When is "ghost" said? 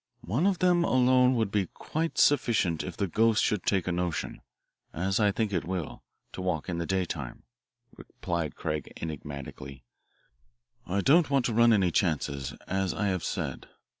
3.05-3.43